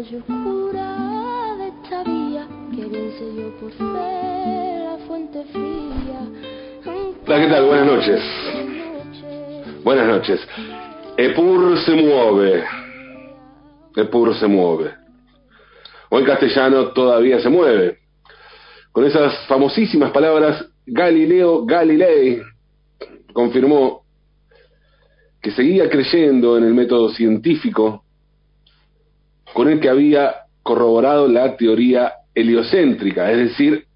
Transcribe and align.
oscura 0.00 1.56
de 1.58 1.68
esta 1.68 2.02
vía, 2.04 2.46
yo 2.72 2.88
por 3.60 3.70
ser 3.72 4.84
la 4.84 4.98
fuente 5.06 5.44
fría. 5.52 6.20
Hola, 7.26 7.40
¿qué 7.40 7.48
tal? 7.48 7.66
Buenas 7.66 7.86
noches. 7.86 8.22
Buenas 9.84 10.06
noches. 10.06 10.40
Epur 11.18 11.78
se 11.84 11.92
mueve. 11.92 12.64
Epur 13.96 14.34
se 14.36 14.46
mueve. 14.46 14.94
O 16.08 16.18
en 16.18 16.24
castellano 16.24 16.88
todavía 16.88 17.40
se 17.40 17.50
mueve. 17.50 17.98
Con 18.92 19.04
esas 19.04 19.46
famosísimas 19.46 20.12
palabras, 20.12 20.66
Galileo 20.86 21.66
Galilei 21.66 22.40
confirmó 23.34 24.02
que 25.42 25.50
seguía 25.50 25.90
creyendo 25.90 26.56
en 26.56 26.64
el 26.64 26.74
método 26.74 27.10
científico 27.10 28.04
con 29.54 29.68
el 29.68 29.80
que 29.80 29.88
había 29.88 30.34
corroborado 30.62 31.28
la 31.28 31.56
teoría 31.56 32.12
heliocéntrica, 32.34 33.30
es 33.30 33.38
decir, 33.38 33.86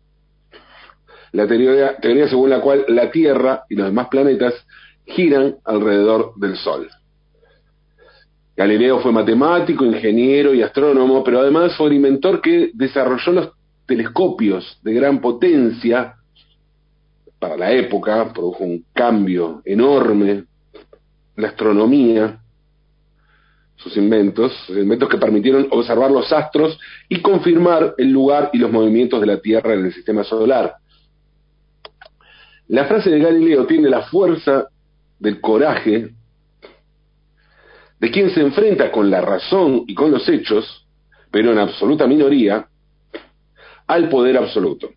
la 1.33 1.47
teoría, 1.47 1.97
teoría 1.97 2.29
según 2.29 2.51
la 2.51 2.61
cual 2.61 2.85
la 2.89 3.11
Tierra 3.11 3.65
y 3.69 3.75
los 3.75 3.87
demás 3.87 4.09
planetas 4.09 4.55
giran 5.07 5.57
alrededor 5.65 6.33
del 6.37 6.57
Sol. 6.57 6.89
Galileo 8.57 9.01
fue 9.01 9.11
matemático, 9.11 9.85
ingeniero 9.85 10.55
y 10.55 10.63
astrónomo, 10.63 11.25
pero 11.25 11.41
además 11.41 11.77
fue 11.77 11.89
el 11.89 11.95
inventor 11.95 12.41
que 12.41 12.71
desarrolló 12.73 13.33
los 13.33 13.51
telescopios 13.87 14.79
de 14.83 14.95
gran 14.95 15.21
potencia 15.21 16.15
para 17.39 17.57
la 17.57 17.73
época, 17.73 18.33
produjo 18.33 18.65
un 18.65 18.85
cambio 18.93 19.61
enorme 19.65 20.31
en 20.31 20.47
la 21.37 21.49
astronomía, 21.49 22.39
sus 23.77 23.97
inventos, 23.97 24.53
inventos 24.69 25.09
que 25.09 25.19
permitieron 25.19 25.69
observar 25.71 26.11
los 26.11 26.33
astros 26.33 26.79
y 27.09 27.21
confirmar 27.21 27.95
el 27.99 28.11
lugar 28.11 28.51
y 28.53 28.59
los 28.59 28.71
movimientos 28.71 29.21
de 29.21 29.27
la 29.27 29.41
Tierra 29.41 29.75
en 29.75 29.87
el 29.87 29.93
sistema 29.93 30.25
solar. 30.25 30.77
La 32.69 32.87
frase 32.87 33.11
de 33.11 33.19
Galileo 33.19 33.67
tiene 33.67 33.91
la 33.91 34.03
fuerza 34.03 34.69
del 35.19 35.41
coraje 35.41 36.11
de 38.01 38.11
quien 38.11 38.31
se 38.31 38.41
enfrenta 38.41 38.91
con 38.91 39.11
la 39.11 39.21
razón 39.21 39.85
y 39.87 39.95
con 39.95 40.11
los 40.11 40.29
hechos, 40.29 40.87
pero 41.31 41.53
en 41.53 41.59
absoluta 41.59 42.07
minoría, 42.07 42.67
al 43.87 44.09
poder 44.09 44.37
absoluto. 44.37 44.91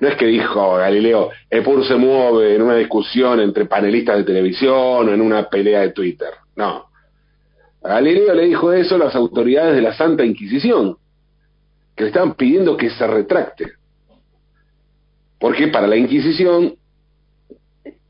No 0.00 0.08
es 0.08 0.16
que 0.16 0.26
dijo 0.26 0.76
Galileo, 0.76 1.30
Epur 1.48 1.86
se 1.86 1.94
mueve 1.94 2.56
en 2.56 2.62
una 2.62 2.74
discusión 2.74 3.40
entre 3.40 3.66
panelistas 3.66 4.18
de 4.18 4.24
televisión 4.24 5.08
o 5.08 5.12
en 5.12 5.20
una 5.20 5.48
pelea 5.48 5.80
de 5.80 5.90
Twitter. 5.90 6.30
No. 6.56 6.86
A 7.82 7.88
Galileo 7.88 8.34
le 8.34 8.46
dijo 8.46 8.72
eso 8.72 8.94
a 8.94 8.98
las 8.98 9.14
autoridades 9.14 9.74
de 9.74 9.82
la 9.82 9.94
Santa 9.94 10.24
Inquisición, 10.24 10.96
que 11.96 12.04
le 12.04 12.08
estaban 12.08 12.34
pidiendo 12.34 12.76
que 12.76 12.90
se 12.90 13.06
retracte. 13.06 13.72
Porque 15.38 15.68
para 15.68 15.86
la 15.86 15.96
Inquisición 15.96 16.76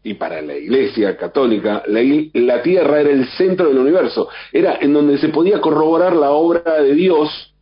y 0.05 0.15
para 0.15 0.43
la 0.43 0.55
Iglesia 0.55 1.17
Católica, 1.17 1.83
la, 1.87 2.01
la, 2.35 2.63
Tierra 2.63 3.01
era 3.01 3.11
el 3.11 3.27
centro 3.29 3.69
del 3.69 3.79
universo, 3.79 4.29
era 4.53 4.79
en 4.81 4.93
donde 4.93 5.17
se 5.19 5.29
podía 5.29 5.61
corroborar 5.61 6.15
la 6.15 6.33
obra 6.33 6.83
de 6.83 6.95
Dios, 6.95 7.55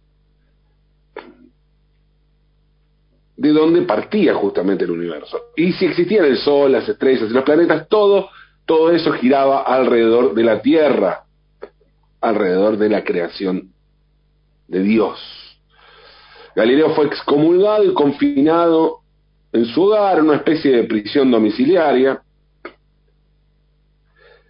de 3.37 3.51
donde 3.51 3.83
partía 3.83 4.35
justamente 4.35 4.85
el 4.85 4.91
universo. 4.91 5.39
Y 5.57 5.73
si 5.73 5.87
existían 5.87 6.25
el 6.25 6.39
Sol, 6.39 6.73
las 6.73 6.89
estrellas 6.89 7.31
y 7.31 7.33
los 7.33 7.45
planetas, 7.45 7.89
todo, 7.89 8.31
todo 8.67 8.91
eso 8.93 9.13
giraba 9.13 9.63
alrededor 9.63 10.35
de 10.35 10.45
la 10.45 10.63
Tierra, 10.63 11.25
alrededor 12.21 12.77
de 12.77 12.89
la 12.89 13.05
creación 13.05 13.73
de 14.69 14.83
Dios. 14.83 15.19
Galileo 16.55 16.91
fue 16.95 17.07
excomulgado 17.07 17.85
y 17.85 17.95
confinado 17.95 19.01
en 19.53 19.65
su 19.67 19.83
hogar, 19.83 20.23
una 20.23 20.37
especie 20.37 20.77
de 20.77 20.85
prisión 20.85 21.31
domiciliaria. 21.31 22.23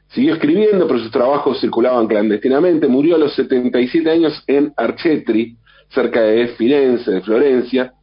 Siguió 0.09 0.35
escribiendo, 0.35 0.87
pero 0.87 0.99
sus 0.99 1.11
trabajos 1.11 1.61
circulaban 1.61 2.07
clandestinamente. 2.07 2.89
Murió 2.89 3.17
a 3.17 3.19
los 3.19 3.35
77 3.35 4.11
años 4.11 4.43
en 4.47 4.73
Archetri, 4.77 5.57
cerca 5.89 6.23
de 6.23 6.49
Firenze, 6.49 7.11
de 7.11 7.21
Florencia, 7.21 7.95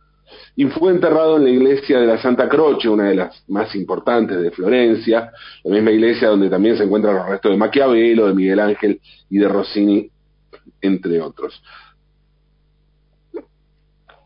y 0.55 0.65
fue 0.65 0.91
enterrado 0.91 1.37
en 1.37 1.43
la 1.43 1.49
iglesia 1.49 1.99
de 1.99 2.07
la 2.07 2.17
Santa 2.17 2.49
Croce, 2.49 2.89
una 2.89 3.09
de 3.09 3.15
las 3.15 3.43
más 3.47 3.73
importantes 3.75 4.41
de 4.41 4.51
Florencia, 4.51 5.31
la 5.63 5.75
misma 5.75 5.91
iglesia 5.91 6.29
donde 6.29 6.49
también 6.49 6.77
se 6.77 6.83
encuentran 6.83 7.15
los 7.15 7.27
restos 7.27 7.51
de 7.51 7.57
Maquiavelo, 7.57 8.27
de 8.27 8.33
Miguel 8.33 8.59
Ángel 8.59 8.99
y 9.29 9.37
de 9.37 9.47
Rossini, 9.47 10.09
entre 10.81 11.21
otros. 11.21 11.61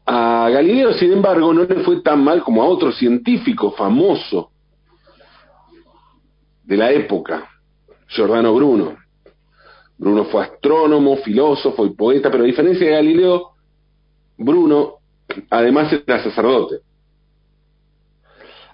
A 0.05 0.49
Galileo, 0.51 0.93
sin 0.93 1.11
embargo, 1.13 1.53
no 1.53 1.63
le 1.63 1.83
fue 1.83 2.01
tan 2.01 2.23
mal 2.23 2.43
como 2.43 2.63
a 2.63 2.65
otro 2.65 2.91
científico 2.91 3.71
famoso 3.71 4.51
de 6.63 6.77
la 6.77 6.91
época, 6.91 7.49
Giordano 8.07 8.53
Bruno. 8.53 8.97
Bruno 9.97 10.25
fue 10.25 10.43
astrónomo, 10.43 11.17
filósofo 11.17 11.85
y 11.85 11.91
poeta, 11.91 12.31
pero 12.31 12.43
a 12.43 12.47
diferencia 12.47 12.87
de 12.87 12.93
Galileo, 12.93 13.51
Bruno 14.37 15.00
además 15.49 15.91
era 15.93 16.23
sacerdote. 16.23 16.77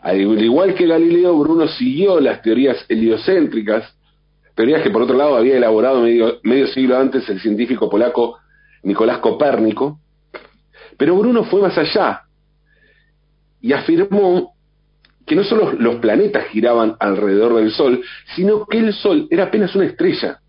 Al 0.02 0.42
igual 0.42 0.74
que 0.76 0.88
Galileo, 0.88 1.38
Bruno 1.38 1.68
siguió 1.68 2.20
las 2.20 2.42
teorías 2.42 2.86
heliocéntricas, 2.88 3.94
teorías 4.56 4.82
que 4.82 4.90
por 4.90 5.02
otro 5.02 5.18
lado 5.18 5.36
había 5.36 5.58
elaborado 5.58 6.02
medio, 6.02 6.68
siglo 6.68 6.98
antes 6.98 7.28
el 7.30 7.40
científico 7.40 7.90
polaco 7.90 8.38
Nicolás 8.84 9.18
Copérnico, 9.20 10.00
pero 10.98 11.16
Bruno 11.16 11.44
fue 11.44 11.62
más 11.62 11.78
allá 11.78 12.24
y 13.62 13.74
afirmó 13.74 14.54
que 15.26 15.36
no 15.36 15.44
solo 15.44 15.74
los 15.74 15.96
planetas 15.96 16.48
giraban 16.48 16.96
alrededor 17.00 17.56
del 17.56 17.72
Sol, 17.72 18.02
sino 18.36 18.66
que 18.66 18.78
el 18.78 18.94
Sol 18.94 19.28
era 19.30 19.46
apenas 19.46 19.76
una 19.76 19.86
estrella. 19.86 20.40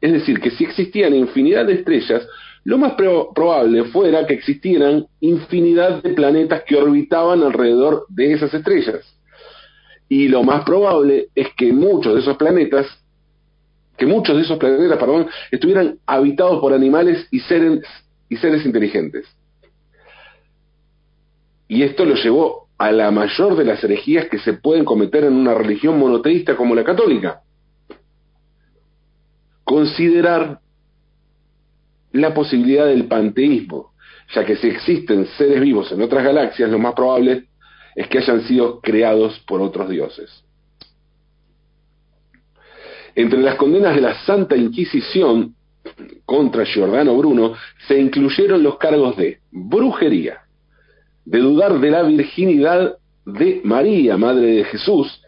Es 0.00 0.12
decir, 0.12 0.40
que 0.40 0.52
si 0.52 0.64
existían 0.64 1.14
infinidad 1.14 1.66
de 1.66 1.74
estrellas, 1.74 2.26
lo 2.64 2.78
más 2.78 2.94
probable 2.94 3.84
fuera 3.84 4.26
que 4.26 4.34
existieran 4.34 5.06
infinidad 5.20 6.02
de 6.02 6.14
planetas 6.14 6.62
que 6.66 6.76
orbitaban 6.76 7.42
alrededor 7.42 8.06
de 8.08 8.32
esas 8.32 8.52
estrellas. 8.52 9.18
Y 10.08 10.28
lo 10.28 10.42
más 10.42 10.64
probable 10.64 11.28
es 11.34 11.48
que 11.54 11.72
muchos 11.72 12.14
de 12.14 12.20
esos 12.20 12.36
planetas, 12.36 12.86
que 13.96 14.06
muchos 14.06 14.36
de 14.36 14.42
esos 14.42 14.58
planetas, 14.58 14.98
perdón, 14.98 15.28
estuvieran 15.50 15.98
habitados 16.06 16.60
por 16.60 16.72
animales 16.72 17.26
y 17.30 17.40
seres 17.40 17.80
y 18.28 18.36
seres 18.36 18.64
inteligentes. 18.64 19.26
Y 21.68 21.82
esto 21.82 22.04
lo 22.04 22.14
llevó 22.14 22.68
a 22.78 22.92
la 22.92 23.10
mayor 23.10 23.56
de 23.56 23.64
las 23.64 23.82
herejías 23.82 24.28
que 24.28 24.38
se 24.38 24.54
pueden 24.54 24.84
cometer 24.84 25.24
en 25.24 25.34
una 25.34 25.54
religión 25.54 25.98
monoteísta 25.98 26.56
como 26.56 26.74
la 26.74 26.84
católica. 26.84 27.42
Considerar 29.64 30.60
la 32.12 32.34
posibilidad 32.34 32.86
del 32.86 33.06
panteísmo, 33.06 33.92
ya 34.34 34.44
que 34.44 34.56
si 34.56 34.68
existen 34.68 35.26
seres 35.36 35.60
vivos 35.60 35.90
en 35.92 36.02
otras 36.02 36.24
galaxias, 36.24 36.70
lo 36.70 36.78
más 36.78 36.94
probable 36.94 37.44
es 37.94 38.06
que 38.08 38.18
hayan 38.18 38.42
sido 38.42 38.80
creados 38.80 39.38
por 39.40 39.60
otros 39.60 39.88
dioses. 39.88 40.44
Entre 43.14 43.40
las 43.40 43.56
condenas 43.56 43.96
de 43.96 44.00
la 44.00 44.14
Santa 44.24 44.56
Inquisición 44.56 45.54
contra 46.24 46.64
Giordano 46.64 47.16
Bruno 47.16 47.54
se 47.86 47.98
incluyeron 47.98 48.62
los 48.62 48.78
cargos 48.78 49.16
de 49.16 49.40
brujería, 49.50 50.42
de 51.24 51.38
dudar 51.40 51.80
de 51.80 51.90
la 51.90 52.02
virginidad 52.02 52.96
de 53.24 53.60
María, 53.64 54.16
Madre 54.16 54.46
de 54.46 54.64
Jesús, 54.64 55.20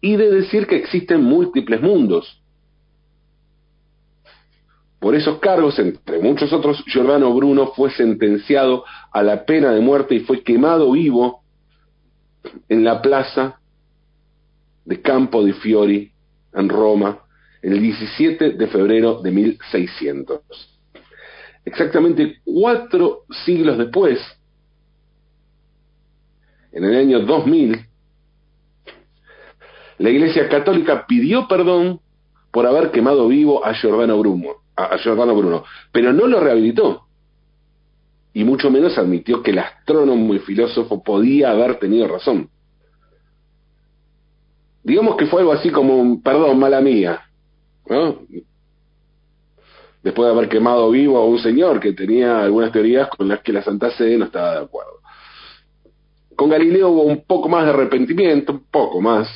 y 0.00 0.16
de 0.16 0.30
decir 0.30 0.66
que 0.66 0.76
existen 0.76 1.22
múltiples 1.22 1.80
mundos. 1.80 2.42
Por 5.00 5.14
esos 5.14 5.38
cargos, 5.38 5.78
entre 5.78 6.18
muchos 6.18 6.52
otros, 6.52 6.82
Giordano 6.86 7.32
Bruno 7.34 7.68
fue 7.68 7.90
sentenciado 7.90 8.84
a 9.12 9.22
la 9.22 9.44
pena 9.44 9.70
de 9.72 9.80
muerte 9.80 10.16
y 10.16 10.20
fue 10.20 10.42
quemado 10.42 10.90
vivo 10.92 11.42
en 12.68 12.84
la 12.84 13.00
plaza 13.00 13.60
de 14.84 15.00
Campo 15.00 15.44
di 15.44 15.52
Fiori, 15.52 16.10
en 16.52 16.68
Roma, 16.68 17.20
el 17.62 17.80
17 17.80 18.50
de 18.50 18.66
febrero 18.66 19.20
de 19.20 19.30
1600. 19.30 20.40
Exactamente 21.64 22.40
cuatro 22.44 23.24
siglos 23.44 23.78
después, 23.78 24.18
en 26.72 26.84
el 26.84 26.96
año 26.96 27.20
2000, 27.20 27.86
la 29.98 30.10
Iglesia 30.10 30.48
Católica 30.48 31.06
pidió 31.06 31.48
perdón 31.48 32.00
por 32.50 32.66
haber 32.66 32.90
quemado 32.90 33.28
vivo 33.28 33.64
a 33.64 33.74
Giordano 33.74 34.18
Bruno, 34.18 34.56
a 34.78 35.32
Bruno, 35.32 35.64
pero 35.92 36.12
no 36.12 36.26
lo 36.26 36.40
rehabilitó. 36.40 37.06
Y 38.32 38.44
mucho 38.44 38.70
menos 38.70 38.96
admitió 38.98 39.42
que 39.42 39.50
el 39.50 39.58
astrónomo 39.58 40.34
y 40.34 40.38
filósofo 40.38 41.02
podía 41.02 41.50
haber 41.50 41.78
tenido 41.78 42.06
razón. 42.06 42.50
Digamos 44.82 45.16
que 45.16 45.26
fue 45.26 45.40
algo 45.40 45.52
así 45.52 45.70
como 45.70 45.96
un 45.96 46.22
perdón, 46.22 46.58
mala 46.58 46.80
mía, 46.80 47.24
Después 50.02 50.26
de 50.26 50.32
haber 50.32 50.48
quemado 50.48 50.90
vivo 50.90 51.18
a 51.18 51.24
un 51.24 51.38
señor 51.38 51.80
que 51.80 51.92
tenía 51.92 52.40
algunas 52.42 52.70
teorías 52.70 53.08
con 53.08 53.28
las 53.28 53.40
que 53.40 53.52
la 53.52 53.62
Santa 53.62 53.90
Sede 53.90 54.16
no 54.16 54.26
estaba 54.26 54.52
de 54.52 54.64
acuerdo. 54.64 55.00
Con 56.36 56.50
Galileo 56.50 56.90
hubo 56.90 57.02
un 57.02 57.24
poco 57.24 57.48
más 57.48 57.64
de 57.64 57.70
arrepentimiento, 57.70 58.52
un 58.52 58.64
poco 58.70 59.00
más. 59.00 59.28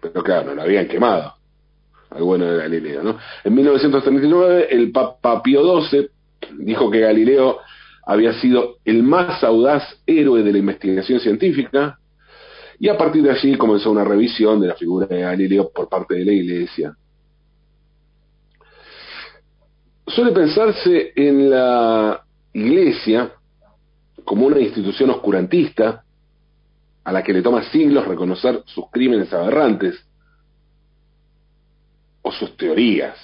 Pero 0.00 0.22
claro, 0.22 0.46
no 0.46 0.54
lo 0.54 0.62
habían 0.62 0.88
quemado. 0.88 1.37
Al 2.10 2.22
bueno 2.22 2.46
de 2.46 2.58
Galileo, 2.58 3.02
¿no? 3.02 3.18
En 3.44 3.54
1939, 3.54 4.68
el 4.70 4.90
Papa 4.92 5.42
Pío 5.42 5.82
XII 5.82 6.08
dijo 6.58 6.90
que 6.90 7.00
Galileo 7.00 7.58
había 8.06 8.32
sido 8.40 8.76
el 8.84 9.02
más 9.02 9.44
audaz 9.44 9.82
héroe 10.06 10.42
de 10.42 10.52
la 10.52 10.58
investigación 10.58 11.20
científica, 11.20 11.98
y 12.80 12.88
a 12.88 12.96
partir 12.96 13.22
de 13.22 13.32
allí 13.32 13.56
comenzó 13.56 13.90
una 13.90 14.04
revisión 14.04 14.60
de 14.60 14.68
la 14.68 14.74
figura 14.74 15.06
de 15.06 15.20
Galileo 15.20 15.70
por 15.74 15.88
parte 15.88 16.14
de 16.14 16.24
la 16.24 16.32
Iglesia. 16.32 16.96
Suele 20.06 20.32
pensarse 20.32 21.12
en 21.14 21.50
la 21.50 22.24
Iglesia 22.54 23.32
como 24.24 24.46
una 24.46 24.60
institución 24.60 25.10
oscurantista 25.10 26.02
a 27.04 27.12
la 27.12 27.22
que 27.22 27.32
le 27.32 27.42
toma 27.42 27.62
siglos 27.64 28.06
reconocer 28.06 28.62
sus 28.66 28.90
crímenes 28.90 29.32
aberrantes 29.32 30.07
sus 32.38 32.56
teorías 32.56 33.16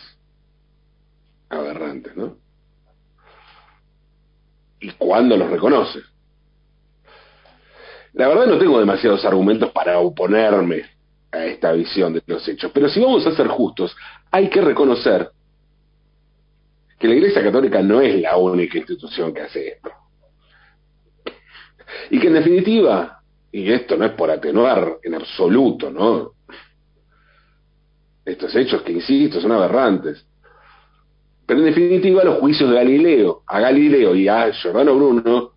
aberrantes, 1.48 2.16
¿no? 2.16 2.36
¿Y 4.80 4.90
cuándo 4.92 5.36
los 5.36 5.50
reconoce? 5.50 6.00
La 8.12 8.28
verdad 8.28 8.46
no 8.46 8.58
tengo 8.58 8.78
demasiados 8.78 9.24
argumentos 9.24 9.72
para 9.72 9.98
oponerme 9.98 10.82
a 11.32 11.44
esta 11.46 11.72
visión 11.72 12.12
de 12.12 12.22
los 12.26 12.46
hechos, 12.46 12.70
pero 12.72 12.88
si 12.88 13.00
vamos 13.00 13.26
a 13.26 13.34
ser 13.34 13.48
justos, 13.48 13.96
hay 14.30 14.48
que 14.48 14.60
reconocer 14.60 15.30
que 16.98 17.08
la 17.08 17.14
Iglesia 17.14 17.42
Católica 17.42 17.82
no 17.82 18.00
es 18.00 18.20
la 18.20 18.36
única 18.36 18.78
institución 18.78 19.34
que 19.34 19.42
hace 19.42 19.68
esto. 19.68 19.90
Y 22.10 22.20
que 22.20 22.28
en 22.28 22.34
definitiva, 22.34 23.20
y 23.50 23.72
esto 23.72 23.96
no 23.96 24.04
es 24.04 24.12
por 24.12 24.30
atenuar 24.30 24.98
en 25.02 25.14
absoluto, 25.14 25.90
¿no? 25.90 26.33
Estos 28.24 28.54
hechos 28.56 28.82
que, 28.82 28.92
insisto, 28.92 29.40
son 29.40 29.52
aberrantes. 29.52 30.24
Pero 31.46 31.60
en 31.60 31.66
definitiva, 31.66 32.24
los 32.24 32.38
juicios 32.38 32.70
de 32.70 32.76
Galileo, 32.76 33.42
a 33.46 33.60
Galileo 33.60 34.14
y 34.14 34.28
a 34.28 34.50
Giordano 34.52 34.94
Bruno, 34.94 35.52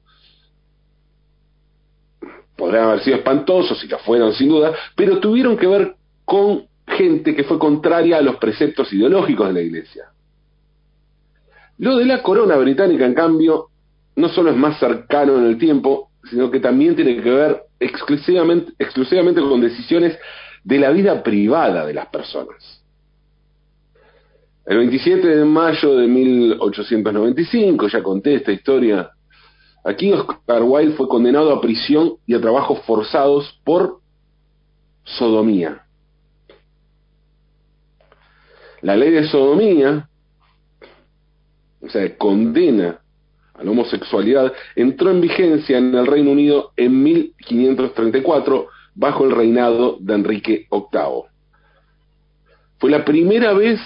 podrían 2.58 2.86
haber 2.86 3.02
sido 3.02 3.18
espantosos 3.18 3.82
y 3.84 3.88
lo 3.88 4.00
fueron 4.00 4.34
sin 4.34 4.50
duda, 4.50 4.74
pero 4.96 5.20
tuvieron 5.20 5.56
que 5.56 5.68
ver 5.68 5.96
con 6.26 6.66
gente 6.88 7.36
que 7.36 7.44
fue 7.44 7.60
contraria 7.60 8.18
a 8.18 8.22
los 8.22 8.38
preceptos 8.38 8.92
ideológicos 8.92 9.48
de 9.48 9.54
la 9.54 9.62
Iglesia. 9.62 10.06
Lo 11.78 11.98
de 11.98 12.06
la 12.06 12.24
corona 12.24 12.58
británica, 12.58 13.06
en 13.06 13.14
cambio, 13.14 13.68
no 14.16 14.30
solo 14.30 14.50
es 14.50 14.58
más 14.58 14.80
cercano 14.80 15.38
en 15.38 15.46
el 15.46 15.58
tiempo, 15.58 16.10
sino 16.30 16.50
que 16.50 16.60
también 16.60 16.96
tiene 16.96 17.22
que 17.22 17.30
ver 17.30 17.62
exclusivamente, 17.80 18.74
exclusivamente 18.80 19.42
con 19.42 19.62
decisiones 19.62 20.18
de 20.64 20.80
la 20.80 20.92
vida 20.92 21.24
privada 21.24 21.86
de 21.86 21.94
las 21.94 22.08
personas. 22.08 22.84
El 24.66 24.78
27 24.78 25.28
de 25.28 25.46
mayo 25.46 25.96
de 25.96 26.08
1895, 26.08 27.88
ya 27.88 28.04
conté 28.04 28.36
esta 28.36 28.52
historia, 28.52 29.12
aquí 29.84 30.12
Oscar 30.12 30.64
Wilde 30.64 30.96
fue 30.96 31.08
condenado 31.08 31.54
a 31.54 31.62
prisión 31.62 32.16
y 32.26 32.36
a 32.36 32.42
trabajos 32.42 32.80
forzados 32.86 33.60
por 33.64 34.00
sodomía. 35.04 35.84
La 38.82 38.96
ley 38.96 39.12
de 39.12 39.28
sodomía 39.28 40.10
o 41.82 41.90
sea, 41.90 42.18
condena 42.18 43.00
a 43.54 43.64
la 43.64 43.72
homosexualidad, 43.72 44.54
entró 44.76 45.12
en 45.12 45.22
vigencia 45.22 45.78
en 45.78 45.96
el 45.96 46.06
Reino 46.06 46.32
Unido 46.32 46.72
en 46.76 47.04
1534 47.04 48.68
bajo 48.98 49.26
el 49.26 49.32
reinado 49.32 49.98
de 50.00 50.14
Enrique 50.16 50.68
VIII. 50.72 51.30
Fue 52.80 52.90
la 52.90 53.06
primera 53.06 53.54
vez 53.54 53.80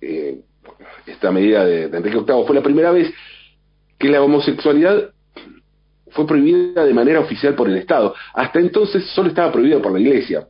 eh, 0.00 0.40
esta 1.06 1.30
medida 1.30 1.64
de, 1.64 1.84
Enrique 1.84 2.18
VIII 2.18 2.46
fue 2.46 2.54
la 2.56 2.62
primera 2.62 2.90
vez 2.90 3.12
que 3.98 4.08
la 4.08 4.22
homosexualidad 4.22 5.10
fue 6.10 6.26
prohibida 6.26 6.84
de 6.84 6.94
manera 6.94 7.20
oficial 7.20 7.54
por 7.54 7.68
el 7.68 7.76
Estado. 7.76 8.14
Hasta 8.32 8.58
entonces 8.58 9.04
solo 9.10 9.28
estaba 9.28 9.52
prohibida 9.52 9.82
por 9.82 9.92
la 9.92 10.00
Iglesia, 10.00 10.46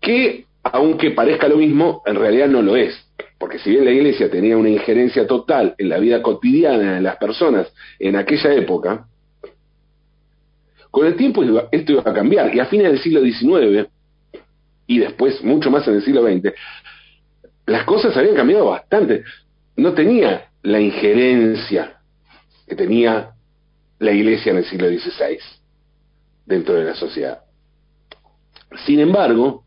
que 0.00 0.44
aunque 0.62 1.12
parezca 1.12 1.48
lo 1.48 1.56
mismo, 1.56 2.02
en 2.04 2.16
realidad 2.16 2.48
no 2.48 2.60
lo 2.60 2.76
es. 2.76 2.94
Porque 3.38 3.58
si 3.58 3.70
bien 3.70 3.84
la 3.84 3.92
iglesia 3.92 4.28
tenía 4.30 4.56
una 4.56 4.68
injerencia 4.68 5.26
total 5.26 5.74
en 5.78 5.88
la 5.88 5.98
vida 5.98 6.20
cotidiana 6.20 6.96
de 6.96 7.00
las 7.00 7.16
personas 7.16 7.72
en 7.98 8.16
aquella 8.16 8.52
época, 8.52 9.06
con 10.90 11.06
el 11.06 11.16
tiempo 11.16 11.42
esto 11.70 11.92
iba 11.92 12.02
a 12.04 12.14
cambiar. 12.14 12.54
Y 12.54 12.60
a 12.60 12.66
fines 12.66 12.90
del 12.90 13.00
siglo 13.00 13.22
XIX, 13.22 13.88
y 14.86 14.98
después 14.98 15.42
mucho 15.42 15.70
más 15.70 15.86
en 15.88 15.94
el 15.94 16.02
siglo 16.02 16.22
XX, 16.22 16.52
las 17.66 17.84
cosas 17.84 18.16
habían 18.16 18.34
cambiado 18.34 18.66
bastante. 18.66 19.24
No 19.76 19.92
tenía 19.92 20.48
la 20.62 20.80
injerencia 20.80 21.98
que 22.66 22.74
tenía 22.74 23.30
la 23.98 24.12
iglesia 24.12 24.52
en 24.52 24.58
el 24.58 24.64
siglo 24.64 24.88
XVI 24.88 25.38
dentro 26.46 26.74
de 26.74 26.84
la 26.84 26.94
sociedad. 26.94 27.40
Sin 28.86 29.00
embargo, 29.00 29.64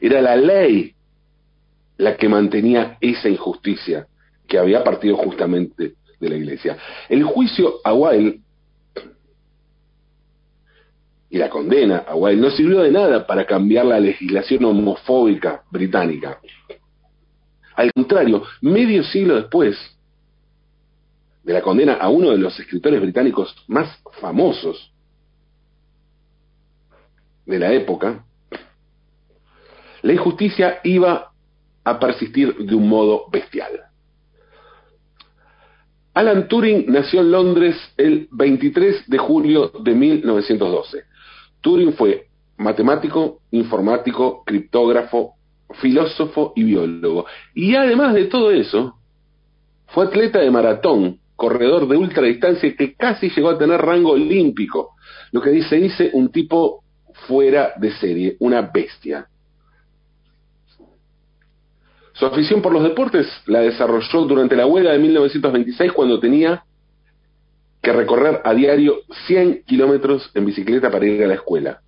era 0.00 0.20
la 0.20 0.36
ley 0.36 0.94
la 1.98 2.16
que 2.16 2.28
mantenía 2.28 2.96
esa 3.00 3.28
injusticia 3.28 4.06
que 4.48 4.58
había 4.58 4.82
partido 4.82 5.16
justamente 5.16 5.94
de 6.18 6.28
la 6.28 6.36
iglesia. 6.36 6.76
El 7.08 7.22
juicio 7.24 7.74
a 7.84 7.94
Wilde 7.94 8.40
y 11.32 11.38
la 11.38 11.48
condena 11.48 12.04
a 12.06 12.14
Wilde 12.14 12.42
no 12.42 12.50
sirvió 12.50 12.82
de 12.82 12.90
nada 12.90 13.26
para 13.26 13.46
cambiar 13.46 13.86
la 13.86 13.98
legislación 13.98 14.66
homofóbica 14.66 15.62
británica. 15.70 16.38
Al 17.74 17.90
contrario, 17.90 18.42
medio 18.60 19.02
siglo 19.02 19.36
después 19.36 19.78
de 21.42 21.54
la 21.54 21.62
condena 21.62 21.94
a 21.94 22.10
uno 22.10 22.32
de 22.32 22.36
los 22.36 22.60
escritores 22.60 23.00
británicos 23.00 23.56
más 23.66 23.98
famosos 24.20 24.92
de 27.46 27.58
la 27.58 27.72
época, 27.72 28.26
la 30.02 30.12
injusticia 30.12 30.80
iba 30.84 31.32
a 31.82 31.98
persistir 31.98 32.54
de 32.58 32.74
un 32.74 32.86
modo 32.86 33.30
bestial. 33.30 33.80
Alan 36.12 36.46
Turing 36.46 36.92
nació 36.92 37.20
en 37.20 37.30
Londres 37.30 37.76
el 37.96 38.28
23 38.32 39.08
de 39.08 39.16
julio 39.16 39.72
de 39.82 39.94
1912. 39.94 41.11
Turing 41.62 41.94
fue 41.94 42.26
matemático, 42.58 43.40
informático, 43.52 44.44
criptógrafo, 44.44 45.34
filósofo 45.80 46.52
y 46.54 46.64
biólogo. 46.64 47.24
Y 47.54 47.74
además 47.74 48.14
de 48.14 48.26
todo 48.26 48.50
eso, 48.50 48.96
fue 49.86 50.06
atleta 50.06 50.40
de 50.40 50.50
maratón, 50.50 51.18
corredor 51.36 51.88
de 51.88 51.96
ultradistancia 51.96 52.76
que 52.76 52.94
casi 52.94 53.30
llegó 53.30 53.50
a 53.50 53.58
tener 53.58 53.80
rango 53.80 54.12
olímpico, 54.12 54.90
lo 55.32 55.40
que 55.40 55.62
se 55.62 55.76
dice 55.76 56.10
un 56.12 56.30
tipo 56.30 56.82
fuera 57.26 57.72
de 57.76 57.92
serie, 57.92 58.36
una 58.40 58.62
bestia. 58.62 59.26
Su 62.12 62.26
afición 62.26 62.60
por 62.60 62.72
los 62.72 62.82
deportes 62.82 63.26
la 63.46 63.60
desarrolló 63.60 64.24
durante 64.26 64.54
la 64.54 64.66
huelga 64.66 64.92
de 64.92 64.98
1926 64.98 65.92
cuando 65.92 66.20
tenía 66.20 66.64
que 67.82 67.92
recorrer 67.92 68.40
a 68.44 68.54
diario 68.54 69.00
100 69.26 69.64
kilómetros 69.64 70.30
en 70.34 70.46
bicicleta 70.46 70.90
para 70.90 71.04
ir 71.04 71.22
a 71.22 71.26
la 71.26 71.34
escuela. 71.34 71.82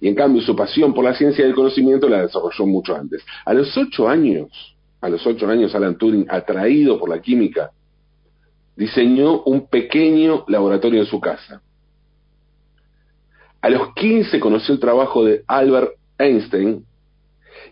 Y 0.00 0.08
en 0.08 0.14
cambio 0.14 0.42
su 0.42 0.56
pasión 0.56 0.92
por 0.92 1.04
la 1.04 1.14
ciencia 1.14 1.44
y 1.44 1.48
el 1.48 1.54
conocimiento 1.54 2.08
la 2.08 2.22
desarrolló 2.22 2.66
mucho 2.66 2.96
antes. 2.96 3.24
A 3.44 3.54
los 3.54 3.76
ocho 3.76 4.08
años, 4.08 4.76
a 5.00 5.08
los 5.08 5.24
ocho 5.26 5.48
años 5.48 5.74
Alan 5.74 5.96
Turing, 5.96 6.26
atraído 6.28 6.98
por 6.98 7.08
la 7.08 7.20
química, 7.20 7.70
diseñó 8.76 9.42
un 9.42 9.68
pequeño 9.68 10.44
laboratorio 10.48 11.00
en 11.00 11.06
su 11.06 11.20
casa. 11.20 11.62
A 13.62 13.70
los 13.70 13.94
15 13.94 14.40
conoció 14.40 14.74
el 14.74 14.80
trabajo 14.80 15.24
de 15.24 15.44
Albert 15.46 15.92
Einstein 16.18 16.84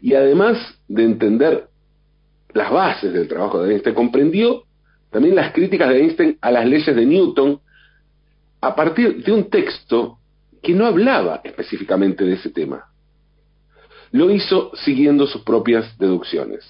y 0.00 0.14
además 0.14 0.58
de 0.86 1.04
entender 1.04 1.68
las 2.52 2.70
bases 2.70 3.12
del 3.12 3.26
trabajo 3.26 3.62
de 3.62 3.72
Einstein, 3.72 3.94
comprendió 3.94 4.64
también 5.10 5.34
las 5.34 5.52
críticas 5.52 5.88
de 5.88 6.00
Einstein 6.00 6.38
a 6.40 6.50
las 6.50 6.66
leyes 6.66 6.94
de 6.94 7.06
Newton 7.06 7.60
a 8.60 8.74
partir 8.74 9.22
de 9.24 9.32
un 9.32 9.48
texto 9.50 10.18
que 10.62 10.74
no 10.74 10.86
hablaba 10.86 11.40
específicamente 11.44 12.24
de 12.24 12.34
ese 12.34 12.50
tema. 12.50 12.86
Lo 14.10 14.30
hizo 14.30 14.72
siguiendo 14.84 15.26
sus 15.26 15.42
propias 15.42 15.96
deducciones. 15.98 16.64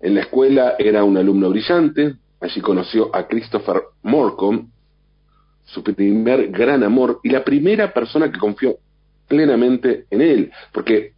En 0.00 0.14
la 0.14 0.22
escuela 0.22 0.74
era 0.78 1.04
un 1.04 1.16
alumno 1.16 1.50
brillante, 1.50 2.16
allí 2.40 2.60
conoció 2.60 3.14
a 3.14 3.26
Christopher 3.26 3.82
Morcom, 4.02 4.70
su 5.64 5.82
primer 5.82 6.50
gran 6.50 6.82
amor 6.82 7.20
y 7.22 7.30
la 7.30 7.44
primera 7.44 7.92
persona 7.92 8.30
que 8.30 8.38
confió 8.38 8.76
plenamente 9.28 10.06
en 10.10 10.20
él, 10.20 10.52
porque 10.72 11.12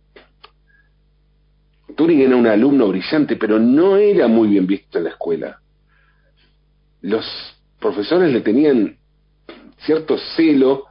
Turing 1.95 2.21
era 2.21 2.37
un 2.37 2.47
alumno 2.47 2.89
brillante, 2.89 3.37
pero 3.37 3.59
no 3.59 3.97
era 3.97 4.29
muy 4.29 4.49
bien 4.49 4.67
visto 4.67 4.99
en 4.99 5.05
la 5.05 5.11
escuela. 5.11 5.59
los 7.03 7.25
profesores 7.81 8.33
le 8.33 8.41
tenían 8.43 8.97
cierto 9.79 10.17
celo, 10.37 10.85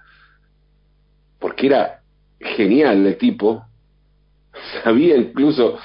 porque 1.39 1.67
era 1.67 2.01
genial 2.39 3.05
el 3.05 3.17
tipo, 3.17 3.65
sabía 4.83 5.15
incluso 5.15 5.79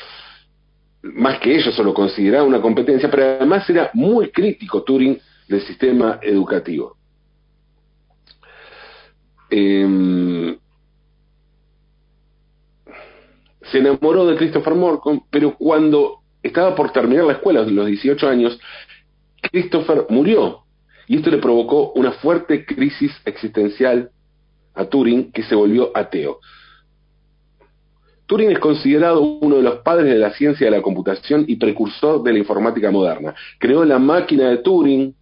más 1.02 1.38
que 1.38 1.54
ellos, 1.54 1.78
o 1.78 1.82
lo 1.84 1.94
consideraba 1.94 2.44
una 2.44 2.60
competencia, 2.60 3.10
pero 3.10 3.22
además 3.22 3.68
era 3.70 3.90
muy 3.94 4.30
crítico 4.30 4.82
Turing 4.82 5.18
del 5.48 5.60
sistema 5.62 6.18
educativo. 6.22 6.96
Em, 9.48 10.58
se 13.70 13.78
enamoró 13.78 14.26
de 14.26 14.36
Christopher 14.36 14.74
Morcom, 14.74 15.20
pero 15.30 15.56
cuando 15.56 16.20
estaba 16.42 16.74
por 16.74 16.92
terminar 16.92 17.24
la 17.24 17.34
escuela, 17.34 17.60
a 17.60 17.64
los 17.64 17.86
18 17.86 18.28
años, 18.28 18.58
Christopher 19.50 20.06
murió. 20.08 20.60
Y 21.08 21.16
esto 21.16 21.30
le 21.30 21.38
provocó 21.38 21.92
una 21.92 22.12
fuerte 22.12 22.64
crisis 22.64 23.12
existencial 23.24 24.10
a 24.74 24.84
Turing, 24.84 25.32
que 25.32 25.42
se 25.42 25.54
volvió 25.54 25.90
ateo. 25.94 26.40
Turing 28.26 28.50
es 28.50 28.58
considerado 28.58 29.22
uno 29.22 29.56
de 29.56 29.62
los 29.62 29.78
padres 29.78 30.12
de 30.12 30.18
la 30.18 30.32
ciencia 30.32 30.66
de 30.66 30.76
la 30.76 30.82
computación 30.82 31.44
y 31.46 31.56
precursor 31.56 32.22
de 32.22 32.32
la 32.32 32.38
informática 32.40 32.90
moderna. 32.90 33.34
Creó 33.58 33.84
la 33.84 34.00
máquina 34.00 34.50
de 34.50 34.58
Turing 34.58 35.14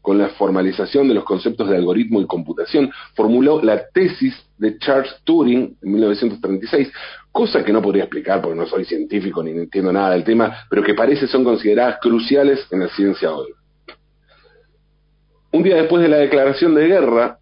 con 0.00 0.16
la 0.16 0.30
formalización 0.30 1.06
de 1.06 1.12
los 1.12 1.24
conceptos 1.24 1.68
de 1.68 1.76
algoritmo 1.76 2.22
y 2.22 2.26
computación. 2.26 2.90
Formuló 3.14 3.62
la 3.62 3.88
tesis 3.90 4.34
de 4.56 4.78
Charles 4.78 5.14
Turing 5.24 5.76
en 5.82 5.92
1936, 5.92 6.90
cosa 7.38 7.62
que 7.62 7.72
no 7.72 7.80
podría 7.80 8.02
explicar 8.02 8.42
porque 8.42 8.58
no 8.58 8.66
soy 8.66 8.84
científico 8.84 9.44
ni 9.44 9.52
entiendo 9.52 9.92
nada 9.92 10.10
del 10.10 10.24
tema, 10.24 10.66
pero 10.68 10.82
que 10.82 10.94
parece 10.94 11.28
son 11.28 11.44
consideradas 11.44 11.98
cruciales 12.00 12.66
en 12.72 12.80
la 12.80 12.88
ciencia 12.88 13.32
hoy. 13.32 13.52
Un 15.52 15.62
día 15.62 15.76
después 15.76 16.02
de 16.02 16.08
la 16.08 16.16
declaración 16.16 16.74
de 16.74 16.88
guerra 16.88 17.38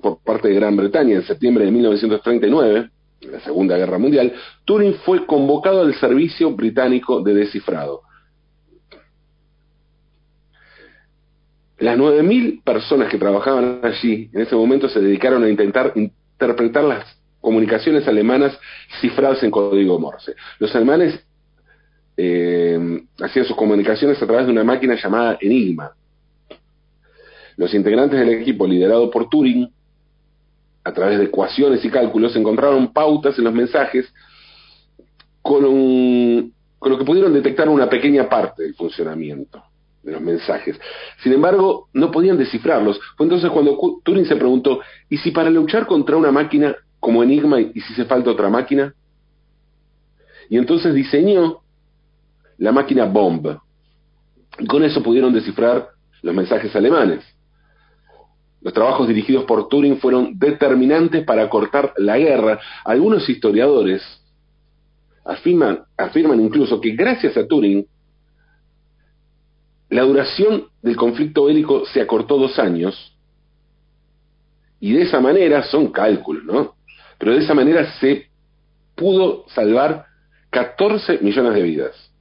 por 0.00 0.22
parte 0.24 0.48
de 0.48 0.54
Gran 0.54 0.78
Bretaña 0.78 1.16
en 1.16 1.24
septiembre 1.24 1.66
de 1.66 1.72
1939, 1.72 2.90
en 3.20 3.32
la 3.32 3.40
Segunda 3.40 3.76
Guerra 3.76 3.98
Mundial, 3.98 4.32
Turing 4.64 4.94
fue 5.04 5.26
convocado 5.26 5.82
al 5.82 5.94
Servicio 5.96 6.52
Británico 6.52 7.20
de 7.20 7.34
Descifrado. 7.34 8.00
Las 11.80 11.98
9.000 11.98 12.64
personas 12.64 13.10
que 13.10 13.18
trabajaban 13.18 13.80
allí 13.82 14.30
en 14.32 14.40
ese 14.40 14.56
momento 14.56 14.88
se 14.88 15.00
dedicaron 15.00 15.44
a 15.44 15.50
intentar 15.50 15.92
interpretar 15.94 16.84
las 16.84 17.25
comunicaciones 17.46 18.08
alemanas 18.08 18.58
cifradas 19.00 19.40
en 19.44 19.52
código 19.52 20.00
Morse. 20.00 20.34
Los 20.58 20.74
alemanes 20.74 21.24
eh, 22.16 23.04
hacían 23.20 23.44
sus 23.44 23.54
comunicaciones 23.54 24.20
a 24.20 24.26
través 24.26 24.46
de 24.46 24.52
una 24.52 24.64
máquina 24.64 24.96
llamada 24.96 25.38
Enigma. 25.40 25.92
Los 27.56 27.72
integrantes 27.72 28.18
del 28.18 28.30
equipo 28.30 28.66
liderado 28.66 29.08
por 29.12 29.28
Turing 29.28 29.70
a 30.82 30.92
través 30.92 31.18
de 31.18 31.26
ecuaciones 31.26 31.84
y 31.84 31.88
cálculos, 31.88 32.34
encontraron 32.34 32.92
pautas 32.92 33.38
en 33.38 33.44
los 33.44 33.54
mensajes 33.54 34.12
con, 35.40 35.62
con 36.80 36.92
lo 36.92 36.98
que 36.98 37.04
pudieron 37.04 37.32
detectar 37.32 37.68
una 37.68 37.88
pequeña 37.88 38.28
parte 38.28 38.64
del 38.64 38.74
funcionamiento 38.74 39.62
de 40.02 40.10
los 40.10 40.20
mensajes. 40.20 40.80
Sin 41.22 41.32
embargo, 41.32 41.88
no 41.92 42.10
podían 42.10 42.38
descifrarlos. 42.38 43.00
Fue 43.16 43.26
entonces 43.26 43.50
cuando 43.50 43.78
Turing 44.02 44.26
se 44.26 44.34
preguntó, 44.34 44.80
¿y 45.08 45.18
si 45.18 45.30
para 45.30 45.48
luchar 45.48 45.86
contra 45.86 46.16
una 46.16 46.32
máquina 46.32 46.74
como 47.00 47.22
Enigma 47.22 47.60
y 47.60 47.80
si 47.80 47.94
se 47.94 48.04
falta 48.04 48.30
otra 48.30 48.48
máquina? 48.48 48.94
Y 50.48 50.58
entonces 50.58 50.94
diseñó 50.94 51.60
la 52.58 52.72
máquina 52.72 53.04
Bomb. 53.04 53.58
Y 54.58 54.66
con 54.66 54.84
eso 54.84 55.02
pudieron 55.02 55.32
descifrar 55.32 55.88
los 56.22 56.34
mensajes 56.34 56.74
alemanes. 56.74 57.24
Los 58.60 58.72
trabajos 58.72 59.06
dirigidos 59.06 59.44
por 59.44 59.68
Turing 59.68 59.98
fueron 59.98 60.38
determinantes 60.38 61.24
para 61.24 61.48
cortar 61.48 61.92
la 61.98 62.18
guerra. 62.18 62.58
Algunos 62.84 63.28
historiadores 63.28 64.02
afirman, 65.24 65.84
afirman 65.96 66.40
incluso 66.40 66.80
que 66.80 66.90
gracias 66.92 67.36
a 67.36 67.46
Turing, 67.46 67.86
la 69.88 70.02
duración 70.02 70.66
del 70.82 70.96
conflicto 70.96 71.44
bélico 71.44 71.84
se 71.86 72.00
acortó 72.00 72.38
dos 72.38 72.58
años 72.58 73.16
y 74.80 74.92
de 74.92 75.02
esa 75.02 75.20
manera, 75.20 75.62
son 75.64 75.90
cálculos, 75.90 76.44
¿no? 76.44 76.75
Pero 77.18 77.32
de 77.32 77.38
esa 77.38 77.54
manera 77.54 77.98
se 77.98 78.26
pudo 78.94 79.44
salvar 79.48 80.06
14 80.50 81.18
millones 81.18 81.54
de 81.54 81.62
vidas. 81.62 82.12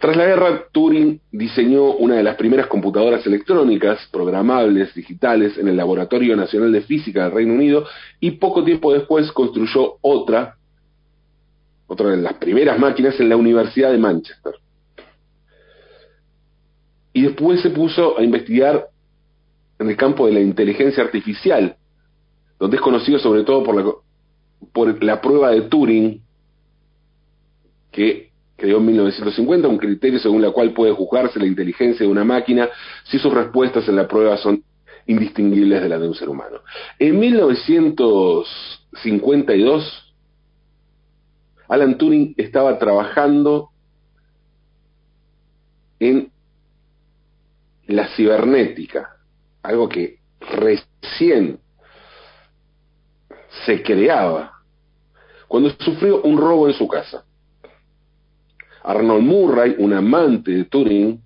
Tras 0.00 0.16
la 0.16 0.26
guerra, 0.26 0.64
Turing 0.72 1.20
diseñó 1.30 1.92
una 1.92 2.16
de 2.16 2.22
las 2.22 2.36
primeras 2.36 2.66
computadoras 2.66 3.24
electrónicas, 3.26 4.06
programables, 4.10 4.94
digitales, 4.94 5.56
en 5.56 5.68
el 5.68 5.76
Laboratorio 5.76 6.36
Nacional 6.36 6.72
de 6.72 6.82
Física 6.82 7.24
del 7.24 7.32
Reino 7.32 7.54
Unido 7.54 7.86
y 8.20 8.32
poco 8.32 8.64
tiempo 8.64 8.92
después 8.92 9.30
construyó 9.32 9.96
otra, 10.02 10.56
otra 11.86 12.10
de 12.10 12.16
las 12.18 12.34
primeras 12.34 12.78
máquinas 12.78 13.18
en 13.20 13.28
la 13.28 13.36
Universidad 13.36 13.92
de 13.92 13.98
Manchester. 13.98 14.54
Y 17.12 17.22
después 17.22 17.60
se 17.60 17.70
puso 17.70 18.18
a 18.18 18.22
investigar 18.22 18.88
en 19.78 19.88
el 19.88 19.96
campo 19.96 20.26
de 20.26 20.32
la 20.32 20.40
inteligencia 20.40 21.04
artificial, 21.04 21.76
donde 22.58 22.76
es 22.76 22.82
conocido 22.82 23.18
sobre 23.18 23.44
todo 23.44 23.62
por 23.62 23.76
la, 23.76 23.92
por 24.72 25.02
la 25.02 25.20
prueba 25.20 25.50
de 25.50 25.62
Turing, 25.62 26.22
que 27.90 28.30
creó 28.56 28.78
en 28.78 28.86
1950 28.86 29.68
un 29.68 29.78
criterio 29.78 30.18
según 30.18 30.42
la 30.42 30.50
cual 30.50 30.72
puede 30.72 30.92
juzgarse 30.92 31.38
la 31.38 31.46
inteligencia 31.46 32.06
de 32.06 32.10
una 32.10 32.24
máquina 32.24 32.68
si 33.04 33.18
sus 33.18 33.32
respuestas 33.32 33.88
en 33.88 33.96
la 33.96 34.08
prueba 34.08 34.36
son 34.36 34.62
indistinguibles 35.06 35.82
de 35.82 35.88
las 35.88 36.00
de 36.00 36.08
un 36.08 36.14
ser 36.14 36.28
humano. 36.28 36.58
En 36.98 37.18
1952, 37.18 40.14
Alan 41.68 41.96
Turing 41.98 42.34
estaba 42.36 42.78
trabajando 42.78 43.70
en 45.98 46.30
la 47.86 48.08
cibernética, 48.16 49.16
algo 49.62 49.88
que 49.88 50.18
recién 50.40 51.58
se 53.64 53.82
creaba, 53.82 54.52
cuando 55.48 55.70
sufrió 55.70 56.22
un 56.22 56.36
robo 56.38 56.68
en 56.68 56.74
su 56.74 56.88
casa. 56.88 57.24
Arnold 58.82 59.24
Murray, 59.24 59.76
un 59.78 59.92
amante 59.92 60.50
de 60.50 60.64
Turing, 60.64 61.20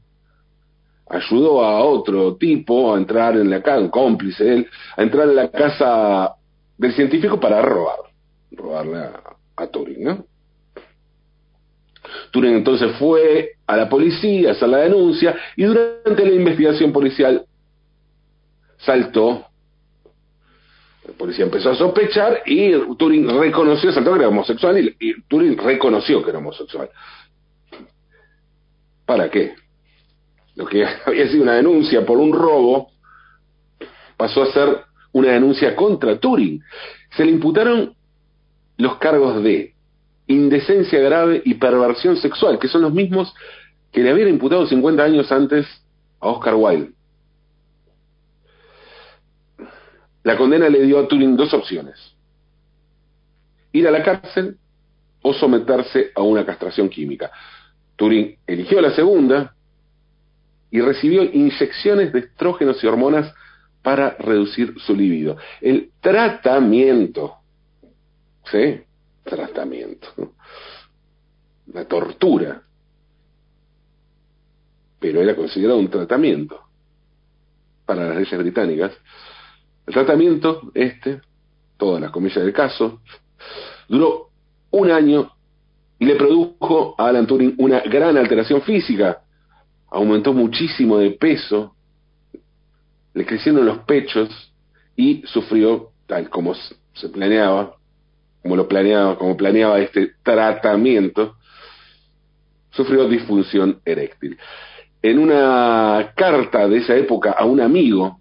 ayudó 1.09 1.65
a 1.65 1.83
otro 1.85 2.37
tipo 2.37 2.95
a 2.95 2.99
entrar 2.99 3.37
en 3.37 3.51
la 3.51 3.63
casa, 3.63 3.81
un 3.81 3.89
cómplice 3.89 4.55
él, 4.55 4.69
a 4.97 5.03
entrar 5.03 5.29
en 5.29 5.37
la 5.37 5.51
casa 5.51 6.35
del 6.77 6.93
científico 6.93 7.41
para 7.41 7.61
robar, 7.63 7.99
robarle 8.53 8.99
a, 9.57 9.67
Turing. 9.67 10.25
Turing 12.31 12.55
entonces 12.55 12.93
fue 12.99 13.53
a 13.67 13.77
la 13.77 13.89
policía 13.89 14.51
a 14.51 14.53
hacer 14.53 14.69
la 14.69 14.79
denuncia 14.79 15.37
y 15.57 15.65
durante 15.65 16.25
la 16.25 16.33
investigación 16.33 16.93
policial 16.93 17.45
saltó. 18.79 19.48
La 21.09 21.15
policía 21.15 21.47
empezó 21.47 21.71
a 21.71 21.75
sospechar 21.75 22.43
y 22.45 22.71
Turing 22.97 23.41
reconoció, 23.41 23.91
saltó 23.93 24.13
que 24.13 24.19
era 24.19 24.29
homosexual 24.29 24.95
y, 25.01 25.23
Turing 25.23 25.57
reconoció 25.57 26.23
que 26.23 26.29
era 26.29 26.39
homosexual. 26.39 26.91
¿Para 29.07 29.31
qué? 29.31 29.55
Lo 30.55 30.67
que 30.67 30.85
había 31.07 31.27
sido 31.29 31.45
una 31.45 31.55
denuncia 31.55 32.05
por 32.05 32.19
un 32.19 32.35
robo 32.35 32.91
pasó 34.19 34.43
a 34.43 34.53
ser 34.53 34.85
una 35.13 35.33
denuncia 35.33 35.75
contra 35.75 36.19
Turing. 36.19 36.63
Se 37.17 37.25
le 37.25 37.31
imputaron 37.31 37.95
los 38.77 38.97
cargos 38.99 39.43
de 39.43 39.73
indecencia 40.27 41.01
grave 41.01 41.41
y 41.43 41.55
perversión 41.55 42.19
sexual, 42.19 42.59
que 42.59 42.69
son 42.69 42.83
los 42.83 42.93
mismos 42.93 43.35
que 43.93 44.03
le 44.03 44.11
habían 44.11 44.29
imputado 44.29 44.67
50 44.67 45.03
años 45.03 45.33
antes 45.33 45.67
a 46.21 46.29
Oscar 46.29 46.55
Wilde. 46.55 46.98
La 50.29 50.37
condena 50.37 50.69
le 50.69 50.83
dio 50.83 50.99
a 50.99 51.09
Turing 51.09 51.39
dos 51.39 51.55
opciones. 51.55 51.97
Ir 53.73 53.89
a 53.89 53.91
la 53.91 54.03
cárcel 54.03 54.59
o 55.23 55.33
someterse 55.33 56.13
a 56.15 56.21
una 56.21 56.45
castración 56.45 56.91
química. 56.91 57.31
Turing 57.97 58.37
eligió 58.47 58.79
la 58.83 58.91
segunda 58.91 59.55
y 60.71 60.83
recibió 60.83 61.23
inyecciones 61.23 62.13
de 62.13 62.19
estrógenos 62.19 62.85
y 62.85 62.87
hormonas 62.87 63.33
para 63.83 64.19
reducir 64.19 64.75
su 64.81 64.95
libido. 64.95 65.39
El 65.63 65.93
tratamiento, 65.99 67.37
¿sí? 68.51 68.83
Tratamiento. 69.25 70.35
La 71.73 71.87
tortura. 71.87 72.65
Pero 75.01 75.23
era 75.23 75.35
considerado 75.35 75.79
un 75.79 75.89
tratamiento 75.89 76.69
para 77.87 78.09
las 78.09 78.17
leyes 78.19 78.39
británicas. 78.39 78.93
El 79.89 79.95
tratamiento, 79.95 80.71
este, 80.75 81.23
todas 81.79 81.99
las 81.99 82.11
comillas 82.11 82.45
del 82.45 82.53
caso, 82.53 83.01
duró 83.89 84.29
un 84.71 84.91
año 84.91 85.33
y 85.99 86.05
le 86.05 86.15
produjo 86.17 86.95
a 86.99 87.09
Alan 87.09 87.27
Turing 87.27 87.55
una 87.57 87.81
gran 87.81 88.19
alteración 88.19 88.61
física, 88.61 89.23
aumentó 89.91 90.35
muchísimo 90.35 90.99
de 90.99 91.13
peso, 91.13 91.75
le 93.15 93.25
crecieron 93.25 93.65
los 93.65 93.79
pechos 93.79 94.29
y 94.95 95.23
sufrió, 95.25 95.93
tal 96.07 96.29
como 96.29 96.55
se 96.55 97.09
planeaba, 97.09 97.77
como 98.43 98.57
lo 98.57 98.69
planeaba, 98.69 99.17
como 99.17 99.39
planeaba 99.39 99.81
este 99.81 100.13
tratamiento, 100.23 101.37
sufrió 102.73 103.09
disfunción 103.09 103.81
eréctil. 103.87 104.37
En 105.01 105.19
una 105.19 106.13
carta 106.15 106.69
de 106.69 106.77
esa 106.77 106.95
época 106.95 107.31
a 107.31 107.47
un 107.47 107.63
amigo, 107.63 108.21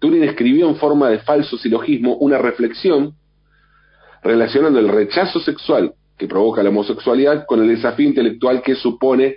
Turing 0.00 0.24
escribió 0.24 0.68
en 0.68 0.76
forma 0.76 1.08
de 1.10 1.20
falso 1.20 1.56
silogismo 1.58 2.16
una 2.16 2.38
reflexión 2.38 3.14
relacionando 4.22 4.78
el 4.78 4.88
rechazo 4.88 5.40
sexual 5.40 5.94
que 6.16 6.26
provoca 6.26 6.62
la 6.62 6.70
homosexualidad 6.70 7.46
con 7.46 7.62
el 7.62 7.68
desafío 7.68 8.08
intelectual 8.08 8.62
que 8.62 8.74
supone 8.74 9.36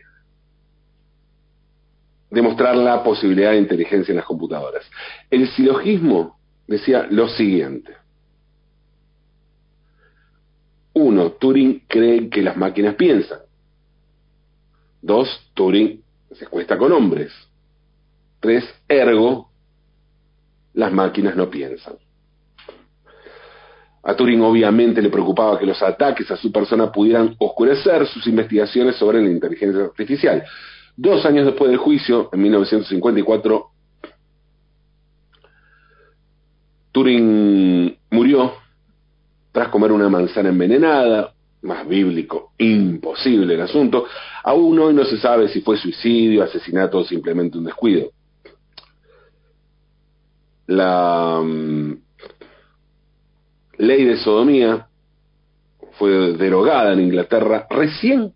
demostrar 2.30 2.76
la 2.76 3.04
posibilidad 3.04 3.52
de 3.52 3.60
inteligencia 3.60 4.12
en 4.12 4.18
las 4.18 4.26
computadoras. 4.26 4.90
El 5.30 5.48
silogismo 5.50 6.40
decía 6.66 7.08
lo 7.10 7.28
siguiente. 7.28 7.94
Uno, 10.94 11.32
Turing 11.34 11.84
cree 11.88 12.30
que 12.30 12.42
las 12.42 12.56
máquinas 12.56 12.96
piensan. 12.96 13.40
Dos, 15.02 15.52
Turing 15.54 16.02
se 16.32 16.48
cuesta 16.48 16.78
con 16.78 16.92
hombres. 16.92 17.32
Tres, 18.40 18.64
ergo, 18.88 19.53
las 20.74 20.92
máquinas 20.92 21.36
no 21.36 21.50
piensan. 21.50 21.96
A 24.06 24.16
Turing 24.16 24.42
obviamente 24.42 25.02
le 25.02 25.10
preocupaba 25.10 25.58
que 25.58 25.66
los 25.66 25.82
ataques 25.82 26.30
a 26.30 26.36
su 26.36 26.52
persona 26.52 26.92
pudieran 26.92 27.36
oscurecer 27.40 28.06
sus 28.08 28.28
investigaciones 28.28 28.98
sobre 28.98 29.22
la 29.22 29.30
inteligencia 29.30 29.86
artificial. 29.86 30.44
Dos 30.96 31.26
años 31.26 31.46
después 31.46 31.70
del 31.70 31.80
juicio, 31.80 32.30
en 32.34 32.42
1954, 32.42 33.66
Turing 36.92 37.98
murió 38.12 38.54
tras 39.54 39.70
comer 39.70 39.92
una 39.92 40.10
manzana 40.10 40.50
envenenada, 40.50 41.34
más 41.62 41.88
bíblico, 41.88 42.52
imposible 42.58 43.54
el 43.54 43.62
asunto. 43.62 44.06
Aún 44.44 44.78
hoy 44.80 44.94
no 44.94 45.06
se 45.06 45.18
sabe 45.18 45.48
si 45.48 45.62
fue 45.62 45.78
suicidio, 45.78 46.44
asesinato 46.44 47.00
o 47.00 47.04
simplemente 47.06 47.58
un 47.58 47.64
descuido. 47.64 48.12
La 50.68 51.42
mm, 51.44 51.98
ley 53.78 54.06
de 54.06 54.18
sodomía 54.18 54.88
fue 55.94 56.34
derogada 56.34 56.94
en 56.94 57.02
Inglaterra 57.02 57.68
recién 57.70 58.34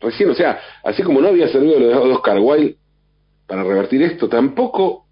recién, 0.00 0.30
o 0.30 0.34
sea, 0.34 0.60
así 0.84 1.02
como 1.02 1.20
no 1.20 1.28
había 1.28 1.48
servido 1.48 1.78
lo 1.78 1.88
de 1.88 1.94
Oscar 1.94 2.38
Wilde 2.38 2.76
para 3.46 3.64
revertir 3.64 4.02
esto, 4.02 4.28
tampoco 4.28 5.06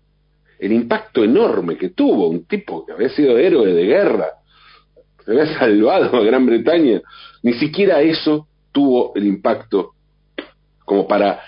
el 0.58 0.72
impacto 0.72 1.24
enorme 1.24 1.76
que 1.76 1.90
tuvo 1.90 2.28
un 2.28 2.44
tipo 2.46 2.84
que 2.86 2.92
había 2.92 3.08
sido 3.10 3.36
héroe 3.38 3.72
de 3.72 3.84
guerra, 3.84 4.28
que 5.24 5.32
había 5.32 5.58
salvado 5.58 6.16
a 6.16 6.22
Gran 6.22 6.46
Bretaña, 6.46 7.02
ni 7.42 7.54
siquiera 7.54 8.00
eso 8.00 8.46
tuvo 8.72 9.12
el 9.14 9.26
impacto 9.26 9.92
como 10.84 11.06
para 11.08 11.40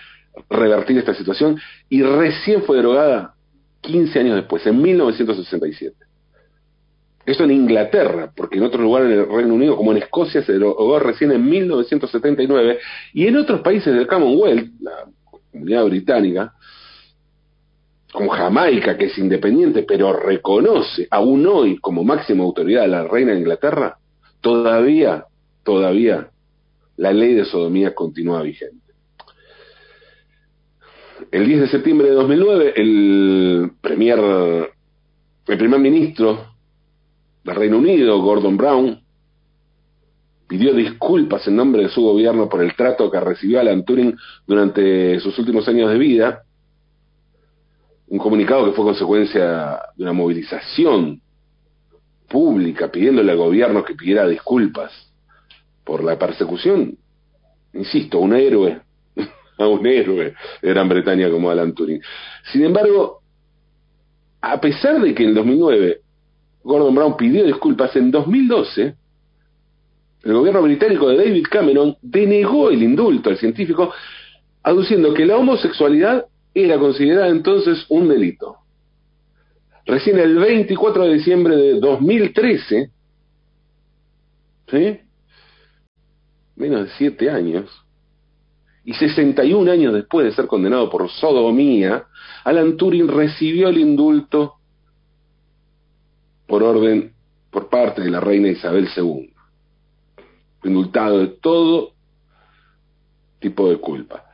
revertir 0.50 0.98
esta 0.98 1.14
situación. 1.14 1.60
Y 1.88 2.02
recién 2.02 2.62
fue 2.62 2.78
derogada 2.78 3.34
15 3.88 4.18
años 4.18 4.36
después, 4.36 4.66
en 4.66 4.82
1967. 4.82 5.96
Esto 7.24 7.44
en 7.44 7.50
Inglaterra, 7.52 8.30
porque 8.36 8.58
en 8.58 8.64
otros 8.64 8.82
lugares 8.82 9.08
del 9.08 9.26
Reino 9.26 9.54
Unido, 9.54 9.76
como 9.76 9.92
en 9.92 9.98
Escocia, 9.98 10.42
se 10.42 10.52
derogó 10.52 10.98
recién 10.98 11.32
en 11.32 11.48
1979, 11.48 12.78
y 13.14 13.26
en 13.26 13.36
otros 13.36 13.62
países 13.62 13.94
del 13.94 14.06
Commonwealth, 14.06 14.72
la 14.80 15.06
comunidad 15.24 15.84
británica, 15.86 16.52
como 18.12 18.30
Jamaica, 18.30 18.98
que 18.98 19.06
es 19.06 19.18
independiente, 19.18 19.84
pero 19.84 20.12
reconoce 20.12 21.08
aún 21.10 21.46
hoy 21.46 21.78
como 21.78 22.04
máxima 22.04 22.44
autoridad 22.44 22.84
a 22.84 22.88
la 22.88 23.04
reina 23.04 23.32
de 23.32 23.38
Inglaterra, 23.38 23.96
todavía, 24.42 25.24
todavía 25.64 26.28
la 26.96 27.12
ley 27.12 27.32
de 27.34 27.46
sodomía 27.46 27.94
continúa 27.94 28.42
vigente. 28.42 28.87
El 31.30 31.46
10 31.46 31.60
de 31.60 31.68
septiembre 31.68 32.08
de 32.08 32.14
2009, 32.14 32.72
el 32.76 33.72
premier, 33.82 34.18
el 34.18 35.58
primer 35.58 35.78
ministro 35.78 36.54
del 37.44 37.54
Reino 37.54 37.76
Unido, 37.76 38.18
Gordon 38.22 38.56
Brown, 38.56 38.98
pidió 40.48 40.72
disculpas 40.72 41.46
en 41.46 41.56
nombre 41.56 41.82
de 41.82 41.90
su 41.90 42.00
gobierno 42.00 42.48
por 42.48 42.62
el 42.62 42.74
trato 42.74 43.10
que 43.10 43.20
recibió 43.20 43.60
Alan 43.60 43.84
Turing 43.84 44.16
durante 44.46 45.20
sus 45.20 45.38
últimos 45.38 45.68
años 45.68 45.90
de 45.90 45.98
vida. 45.98 46.44
Un 48.06 48.18
comunicado 48.18 48.64
que 48.64 48.72
fue 48.72 48.86
consecuencia 48.86 49.80
de 49.96 50.02
una 50.02 50.14
movilización 50.14 51.20
pública 52.26 52.90
pidiéndole 52.90 53.32
al 53.32 53.38
gobierno 53.38 53.84
que 53.84 53.94
pidiera 53.94 54.26
disculpas 54.26 54.92
por 55.84 56.02
la 56.02 56.18
persecución. 56.18 56.96
Insisto, 57.74 58.18
un 58.18 58.34
héroe, 58.34 58.80
a 59.58 59.66
un 59.66 59.86
héroe 59.86 60.34
de 60.62 60.68
Gran 60.68 60.88
Bretaña 60.88 61.30
como 61.30 61.50
Alan 61.50 61.74
Turing. 61.74 62.00
Sin 62.52 62.64
embargo, 62.64 63.20
a 64.40 64.60
pesar 64.60 65.00
de 65.00 65.14
que 65.14 65.24
en 65.24 65.34
2009 65.34 66.00
Gordon 66.62 66.94
Brown 66.94 67.16
pidió 67.16 67.44
disculpas, 67.44 67.94
en 67.96 68.10
2012 68.10 68.94
el 70.24 70.32
gobierno 70.32 70.62
británico 70.62 71.08
de 71.08 71.16
David 71.16 71.46
Cameron 71.50 71.96
denegó 72.02 72.70
el 72.70 72.82
indulto 72.82 73.30
al 73.30 73.38
científico, 73.38 73.92
aduciendo 74.62 75.14
que 75.14 75.24
la 75.24 75.36
homosexualidad 75.36 76.26
era 76.52 76.78
considerada 76.78 77.28
entonces 77.28 77.86
un 77.88 78.08
delito. 78.08 78.56
Recién 79.86 80.18
el 80.18 80.36
24 80.36 81.04
de 81.04 81.14
diciembre 81.14 81.56
de 81.56 81.80
2013, 81.80 82.90
¿sí? 84.70 85.00
menos 86.56 86.86
de 86.86 86.90
siete 86.98 87.30
años, 87.30 87.70
y 88.84 88.94
61 88.94 89.70
años 89.70 89.94
después 89.94 90.26
de 90.26 90.32
ser 90.32 90.46
condenado 90.46 90.88
por 90.88 91.08
sodomía, 91.10 92.04
Alan 92.44 92.76
Turing 92.76 93.08
recibió 93.08 93.68
el 93.68 93.78
indulto 93.78 94.54
por 96.46 96.62
orden 96.62 97.12
por 97.50 97.68
parte 97.68 98.02
de 98.02 98.10
la 98.10 98.20
reina 98.20 98.48
Isabel 98.48 98.88
II, 98.96 99.30
indultado 100.64 101.18
de 101.18 101.26
todo 101.26 101.92
tipo 103.40 103.68
de 103.68 103.76
culpa. 103.76 104.24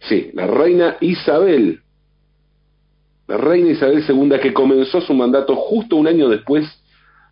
Sí, 0.00 0.30
la 0.32 0.46
reina 0.46 0.96
Isabel, 1.00 1.82
la 3.26 3.36
reina 3.36 3.70
Isabel 3.70 4.02
II 4.08 4.38
que 4.40 4.54
comenzó 4.54 5.00
su 5.00 5.12
mandato 5.12 5.54
justo 5.56 5.96
un 5.96 6.08
año 6.08 6.28
después 6.28 6.66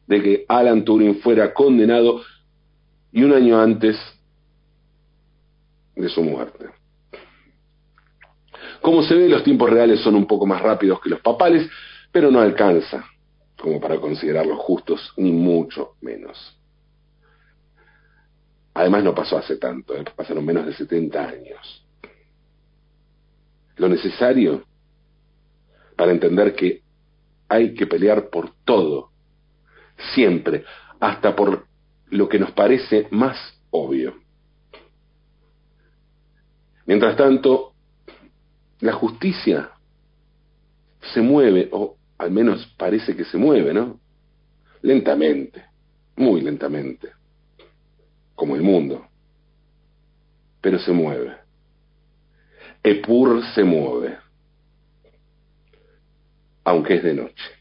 de 0.07 0.22
que 0.22 0.44
Alan 0.48 0.85
Turing 0.85 1.20
fuera 1.20 1.54
condenado 1.54 2.20
y 3.12 3.22
un 3.22 3.33
año 3.33 3.61
antes 3.61 3.96
de 5.98 6.08
su 6.08 6.22
muerte. 6.22 6.66
Como 8.80 9.02
se 9.02 9.14
ve, 9.14 9.28
los 9.28 9.42
tiempos 9.42 9.68
reales 9.68 10.00
son 10.00 10.14
un 10.14 10.26
poco 10.26 10.46
más 10.46 10.62
rápidos 10.62 11.00
que 11.00 11.11
los 11.11 11.20
papales, 11.20 11.68
pero 12.12 12.30
no 12.30 12.40
alcanza 12.40 13.04
como 13.61 13.80
para 13.80 14.00
considerarlos 14.00 14.58
justos, 14.58 15.12
ni 15.16 15.32
mucho 15.32 15.96
menos. 16.00 16.56
Además 18.72 19.02
no 19.02 19.14
pasó 19.14 19.37
hace 19.37 19.56
tanto, 19.56 19.96
¿eh? 19.96 20.04
pasaron 20.14 20.46
menos 20.46 20.64
de 20.64 20.72
70 20.72 21.28
años. 21.28 21.84
Lo 23.76 23.88
necesario 23.88 24.64
para 25.96 26.12
entender 26.12 26.54
que 26.54 26.82
hay 27.48 27.74
que 27.74 27.88
pelear 27.88 28.30
por 28.30 28.52
todo, 28.64 29.11
siempre, 30.14 30.64
hasta 31.00 31.34
por 31.34 31.66
lo 32.11 32.28
que 32.28 32.38
nos 32.38 32.52
parece 32.52 33.08
más 33.11 33.37
obvio. 33.70 34.14
Mientras 36.88 37.16
tanto, 37.18 37.74
la 38.81 38.94
justicia 38.94 39.72
se 41.12 41.20
mueve, 41.20 41.68
o 41.70 41.98
al 42.16 42.31
menos 42.31 42.66
parece 42.79 43.14
que 43.14 43.27
se 43.27 43.37
mueve, 43.37 43.74
¿no? 43.74 44.01
Lentamente, 44.81 45.66
muy 46.16 46.40
lentamente, 46.40 47.11
como 48.35 48.57
el 48.57 48.62
mundo, 48.62 49.07
pero 50.62 50.79
se 50.79 50.90
mueve. 50.90 51.37
Epur 52.83 53.44
se 53.55 53.64
mueve, 53.64 54.16
aunque 56.64 56.94
es 56.94 57.03
de 57.03 57.12
noche. 57.12 57.58